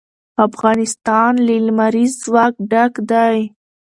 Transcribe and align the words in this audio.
افغانستان 0.47 1.31
له 1.47 1.55
لمریز 1.65 2.11
ځواک 2.23 2.53
ډک 2.71 2.93
دی. 3.11 3.37